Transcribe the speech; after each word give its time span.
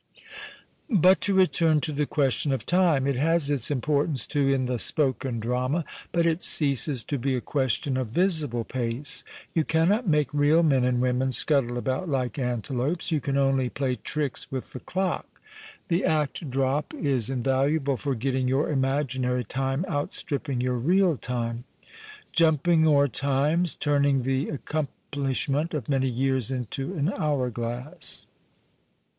But 0.89 1.21
to 1.21 1.35
return 1.35 1.79
to 1.81 1.91
the 1.91 2.07
question 2.07 2.51
of 2.51 2.65
time. 2.65 3.05
It 3.05 3.17
has 3.17 3.51
its 3.51 3.69
importance, 3.69 4.25
too, 4.25 4.47
in 4.51 4.65
the" 4.65 4.79
spoken 4.79 5.39
drama," 5.39 5.85
but 6.11 6.25
it 6.25 6.41
ceases 6.41 7.03
to 7.03 7.19
be 7.19 7.35
a 7.35 7.39
question 7.39 7.97
of 7.97 8.07
visible 8.07 8.63
pace. 8.63 9.23
You 9.53 9.63
cannot 9.63 10.07
make 10.07 10.33
real 10.33 10.63
men 10.63 10.83
and 10.85 11.01
women 11.03 11.29
scuttle 11.29 11.77
about 11.77 12.09
like 12.09 12.39
ante 12.39 12.73
lopes. 12.73 13.11
You 13.11 13.19
can 13.21 13.37
only 13.37 13.69
play 13.69 13.93
tricks 13.93 14.47
^vith 14.51 14.71
the 14.71 14.79
clock. 14.79 15.39
The 15.87 16.03
act 16.03 16.49
drop 16.49 16.95
is 16.95 17.29
invaluable 17.29 17.95
for 17.97 18.15
getting 18.15 18.47
your 18.47 18.71
imaginary 18.71 19.43
time 19.43 19.85
outstripping 19.87 20.61
your 20.61 20.79
real 20.79 21.15
time:— 21.15 21.63
jumping 22.33 22.87
oer 22.87 23.07
times, 23.07 23.75
Turning 23.75 24.23
the 24.23 24.47
accomplishment 24.49 25.75
of 25.75 25.87
many 25.87 26.09
years 26.09 26.49
Into 26.49 26.95
an 26.95 27.13
hour 27.15 27.51
glass. 27.51 28.25